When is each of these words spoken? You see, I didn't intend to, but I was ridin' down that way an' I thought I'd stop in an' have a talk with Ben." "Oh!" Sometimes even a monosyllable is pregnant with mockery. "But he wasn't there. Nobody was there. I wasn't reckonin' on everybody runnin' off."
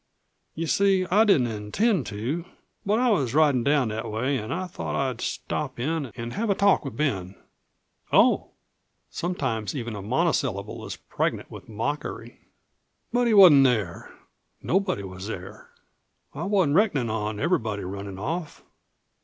You 0.55 0.65
see, 0.65 1.05
I 1.11 1.25
didn't 1.25 1.45
intend 1.51 2.07
to, 2.07 2.45
but 2.83 2.97
I 2.97 3.11
was 3.11 3.35
ridin' 3.35 3.63
down 3.63 3.89
that 3.89 4.09
way 4.09 4.35
an' 4.39 4.51
I 4.51 4.65
thought 4.65 4.95
I'd 4.95 5.21
stop 5.21 5.79
in 5.79 6.07
an' 6.15 6.31
have 6.31 6.49
a 6.49 6.55
talk 6.55 6.83
with 6.83 6.97
Ben." 6.97 7.35
"Oh!" 8.11 8.47
Sometimes 9.11 9.75
even 9.75 9.95
a 9.95 10.01
monosyllable 10.01 10.83
is 10.87 10.95
pregnant 10.95 11.51
with 11.51 11.69
mockery. 11.69 12.39
"But 13.13 13.27
he 13.27 13.35
wasn't 13.35 13.65
there. 13.65 14.11
Nobody 14.63 15.03
was 15.03 15.27
there. 15.27 15.69
I 16.33 16.45
wasn't 16.45 16.77
reckonin' 16.77 17.11
on 17.11 17.39
everybody 17.39 17.83
runnin' 17.83 18.17
off." 18.17 18.63